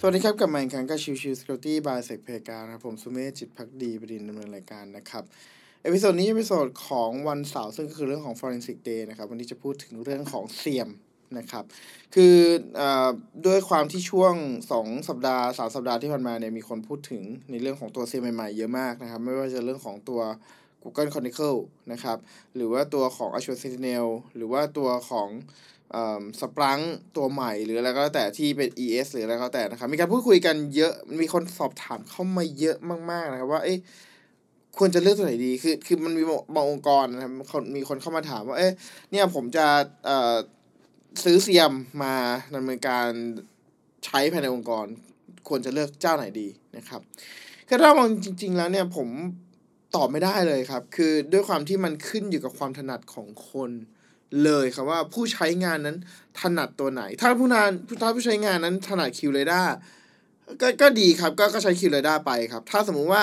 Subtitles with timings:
[0.00, 5.24] สวัสดีครับกลับมาอีกครั้งกับ Chill Chill Security by SecPlayground ครับผมสุเมธจิตภักดีบดินทร์ดำเนินรายการนะครับ
[5.82, 10.88] episode นี้ episode ของวันเสาร์ซึ่งก็คือเรื่องของ forensic day นะครับ วันนี้จะพูดถึงเรื่องของ SIEM
[11.38, 11.64] นะครับ
[12.14, 12.36] คือ
[12.80, 12.82] อ
[13.46, 14.34] ด้วยความที่ช่วง
[14.72, 20.20] 2 สัปดาห์ 3 สัปดาห์ที่ผ่านมาเนี่ยมีคนพูดถึงในเรื่องของตัว SIEM ใหม่ๆเยอะมากนะครับ ไม่ว่าจะเรื่องของตัว
[20.82, 21.58] Google Chronicle
[21.92, 22.18] นะครับ
[22.54, 25.28] หรือว่าตัวของ Azure Sentinel หรือว่าตัวของ
[26.40, 26.78] สปรัง
[27.16, 32.76] ตัวใหม่หรืออะไรก็แล้วแต่ที่เป็น ES หรืออะไรก็แล้วแต่นะครับมีการพูดคุยกันเยอะมีคนสอบถามเข้ามาเยอะ
[33.10, 33.78] มาก ๆ นะครับ ว่าเอ๊ะ
[34.78, 36.22] ควรจะเลือกตัวไหนดีคือคือมันมี
[36.54, 37.32] บางองค์กรนะครับ
[37.76, 38.72] มีคนเข้ามาถามว่าเอ๊ะ
[39.10, 39.66] เนี่ยผมจะ
[40.06, 40.36] เอ่อ
[41.24, 42.14] ซื้อเซียมมา
[42.54, 43.08] ดำเนินการ
[44.04, 44.86] ใช้ภายในองค์กร
[45.48, 47.00] ควรจะเลือกเจ้าไหนดีนะครับ
[47.68, 49.08] คือถ้ามองจริง ๆ แล้วเนี่ยผม
[49.96, 53.70] ตอบไม่ได้เลยครับ คือด้วยความที่มันขึ้นอยู่กับความถนัดของคน
[54.44, 55.96] เลยครับว่าผู้ใช้งานนั้น
[56.40, 57.70] ถนัดตัวไหน ถ้าผู้นาน
[58.02, 59.62] ถ้าผู้ใช้งานนั้นถนัดคิวเรดา
[60.60, 63.22] ก็ก็ดีครับก็ก็ใช้คิวเรดาไปครับ ถ้าสมมุติว่า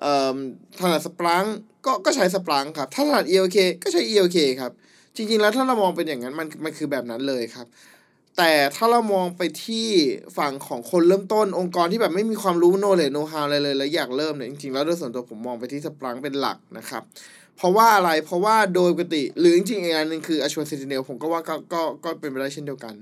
[0.00, 0.36] เอ่อ
[0.80, 1.44] ถนัดสปรัง
[1.86, 4.72] ก็ก็ใช้สปรังครับ ถ้าถนัด ELK ก็ใช้ ELK ครับ
[5.16, 7.66] จริงๆแล้วถ้าเรามองเป็นอย่างนั้นมันมันคือแบบนั้นเลยครับ
[8.36, 9.88] แต่ถ้าเรามองไปที่
[10.38, 17.02] ฝั่งของคนเริ่มต้นองค์กรที่แบบไม่มีความรู้โนเลยโนฮาวอะไรเลยแล้วอยากเริ่มเนี่ยจริงๆแล้วโดยส่วนตัวผมมองไปที่สปรังเป็นหลักนะครับ
[17.56, 22.94] เพราะว่าอะไรเพราะว่าโดยปกติ หรือจริงๆอีกอันหนึ่งคือ Azure Sentinel ผมก็ว่าก็ก็ก็เป็นไปได้เช่นเดียวกัน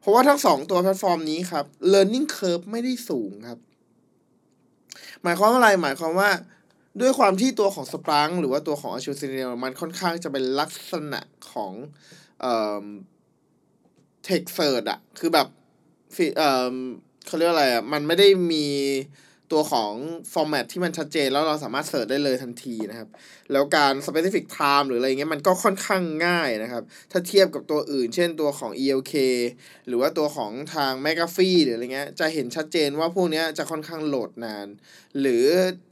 [0.00, 3.58] เพราะว่าทั้งสองตัวแพลตฟอร์มนี้ครับ learning curve ไม่ได้สูงครับ
[5.22, 6.30] หมายความว่าอะไรหมายความว่า
[7.00, 11.20] ด้วยความที่ตัวของ Splunk หรือว่าตัวของ Azure Sentinel มันค่อนข้างจะเป็นลักษณะ
[11.52, 11.72] ของ
[14.24, 15.46] เอ่อ tech search อะคือแบบ
[16.36, 16.74] เอ่อ
[17.26, 18.66] เขาเรียกอะไรอะมันไม่ได้มี
[19.52, 19.92] ตัวของ
[20.32, 23.08] format ที่มันชัดเจนแล้วเราสามารถ search ได้เลยทันทีนะครับ
[23.52, 29.14] แล้วการ specific time หรืออะไรเงี้ยมันก็ค่อนข้างง่ายนะครับ ถ้าเทียบกับตัวอื่น เช่นตัวของ ELK
[29.86, 34.68] หรือว่าตัวของทาง m c a f e e หรืออะไรเงี้ยจะเห็นชัดเจนว่าพวกนี้จะค่อนข้างโหลดนาน
[35.20, 35.44] หรือ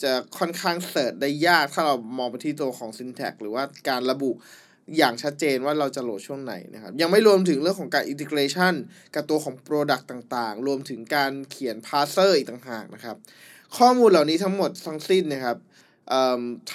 [0.02, 4.30] จะค่อนข้าง search ได้ยากถ้าเรามองไปที่ตัวของ syntax หรือว่าการระบุ
[4.96, 8.74] อย่างชัดเจนว่าเราจะโหลดช่วงไหนนะครับ ยังไม่รวมถึงเรื่องของการ integration
[9.14, 13.16] กับตัวของ product ต่างๆ รวมถึงการเขียน parser อีกต่างหากนะครับ
[13.78, 15.56] ข้อมูลเหล่านี้ทั้งหมดทั้งสิ้นนะครับ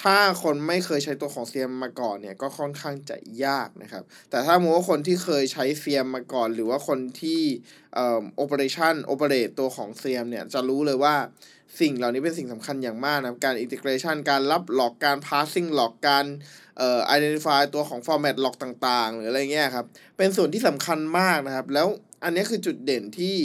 [0.00, 7.40] ถ้าคนไม่เคยใช้ตัวของ SIEM มาก่อนเนี่ยก็ค่อนข้างจะยากนะครับ แต่ถ้าพูดว่าคนที่เคยใช้ SIEM มาก่อน หรือว่าคนที่
[7.94, 11.14] เอ่อ operation operate ตัวของ SIEM เนี่ยจะรู้เลยว่า
[11.80, 16.24] สิ่งเหล่านี้เป็นสิ่งสำคัญอย่างมากนะการ integration การรับ log การ parsing log การ
[16.78, 21.88] เอ่อ identify ตัวของ format log ต่างๆ หรืออะไรเงี้ยครับ เป็นส่วนที่สำคัญมากนะครับ แล้ว
[22.24, 23.36] อันนี้คือจุดเด่นที่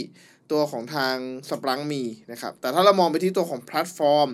[0.52, 1.16] ตัวของทาง
[1.48, 2.02] Splunk มี
[2.32, 4.28] นะครับ แต่ถ้าเรามองไปที่ตัวของแพลตฟอร์ม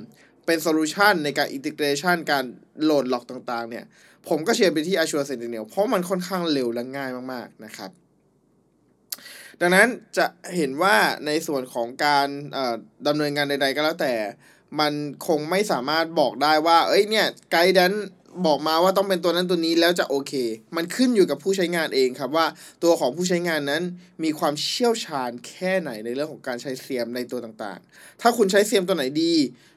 [0.47, 2.45] เป็น solution ในการ integration การ
[2.83, 3.85] โหลด log ต่างๆ เนี่ย
[4.29, 7.91] ผมก็เชียร์ไปที่ Azure Sentinel เพราะมันค่อนข้างเร็วและง่ายมากๆนะครับ
[9.61, 10.97] ดังนั้นจะเห็นว่า
[11.27, 12.29] ในส่วนของการ
[13.07, 14.15] ดำเนินงานใด ๆ ก็แล้วแต่
[14.81, 14.93] มัน
[15.27, 17.93] คงไม่สามารถบอกได้ว่า เอ้ยเนี่ย guideline
[18.47, 20.33] บอกมาว่าต้องเป็นตัวนั้นตัวนี้แล้วจะโอเค
[20.77, 22.47] มันขึ้นอยู่กับผู้ใช้งานเองครับว่า
[22.83, 23.83] ตัวของผู้ใช้งานนั้น
[24.25, 29.35] มีความเชี่ยวชาญแค่ไหนในเรื่องของการใช้เสียมในตัวต่างๆ ถ้าคุณใช้เสียมตัวไหนดี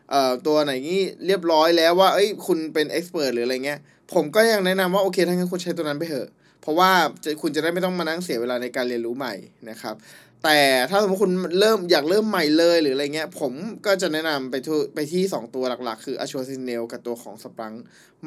[0.10, 3.80] เอ่อตัวไหนนี้เรียบร้อยแล้วว่าเอ้ยคุณเป็นเอ็กซ์เพรสหรืออะไรเงี้ย
[4.14, 6.28] ผมก็ยังแนะนำว่าโอเคถ้างั้นคุณใช้ตัวนั้นไปเถอะ
[6.62, 6.92] เพราะว่า
[7.24, 9.34] จะคุณจะได้ไม่ต้องมานั่งเสียเวลาในการเรียนรู้ใหม่
[9.70, 9.96] นะครับ
[10.44, 10.60] แต่
[10.90, 13.54] ถ้าสมมติคุณเริ่มอยากเริ่มใหม่เลยหรืออะไรเงี้ย ผม
[13.86, 17.78] ก็จะแนะนำไปทไปที่ 2 ตัวหลักๆ คือ Azure Sentinel กับตัวของ Splunk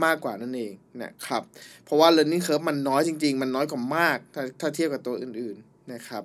[0.04, 0.72] มากกว่านั่นเอง
[1.02, 1.42] นะครับ
[1.84, 6.22] เพราะว่า learning curve มันน้อยจริง ๆ มันน้อยกว่ามากถ้าถ้าเทียบกับตัวอื่นๆนะครับ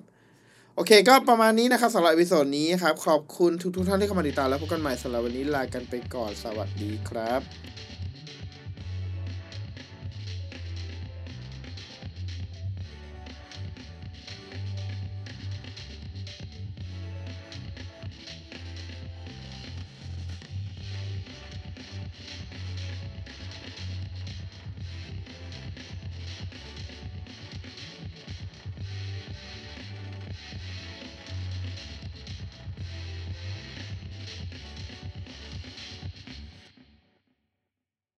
[0.78, 7.40] โอเค ก็ประมาณนี้นะครับสำหรับ episode นี้ครับ ขอบคุณทุกทุกท่านที่เข้ามาติดตามแล้วพบกันใหม่สำหรับวันนี้ลากันไปก่อนสวัสดีครับ